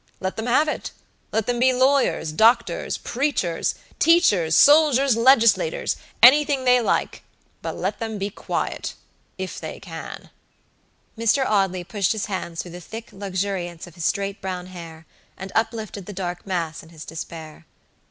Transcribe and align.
Let 0.19 0.35
them 0.35 0.47
have 0.47 0.67
it. 0.67 0.89
Let 1.31 1.45
them 1.45 1.59
be 1.59 1.71
lawyers, 1.73 2.31
doctors, 2.31 2.97
preachers, 2.97 3.75
teachers, 3.99 4.55
soldiers, 4.55 5.15
legislatorsanything 5.15 6.65
they 6.65 6.81
likebut 6.81 7.75
let 7.75 7.99
them 7.99 8.17
be 8.17 8.31
quietif 8.31 9.59
they 9.59 9.79
can." 9.79 10.31
Mr. 11.15 11.45
Audley 11.45 11.83
pushed 11.83 12.13
his 12.13 12.25
hands 12.25 12.63
through 12.63 12.71
the 12.71 12.81
thick 12.81 13.09
luxuriance 13.11 13.85
of 13.85 13.93
his 13.93 14.03
straight 14.05 14.41
brown 14.41 14.65
hair, 14.73 15.05
and 15.37 15.51
uplifted 15.53 16.07
the 16.07 16.13
dark 16.13 16.47
mass 16.47 16.81
in 16.81 16.89
his 16.89 17.05
despair. 17.05 17.67